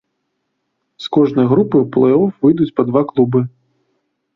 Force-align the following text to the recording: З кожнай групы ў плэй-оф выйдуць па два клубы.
З 1.05 1.11
кожнай 1.19 1.45
групы 1.53 1.75
ў 1.83 1.85
плэй-оф 1.99 2.31
выйдуць 2.49 2.73
па 2.79 2.83
два 2.93 3.01
клубы. 3.15 3.49